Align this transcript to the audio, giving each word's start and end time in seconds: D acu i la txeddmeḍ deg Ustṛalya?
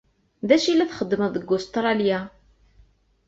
D 0.47 0.49
acu 0.55 0.67
i 0.69 0.73
la 0.75 0.89
txeddmeḍ 0.91 1.31
deg 1.33 1.49
Ustṛalya? 1.55 2.19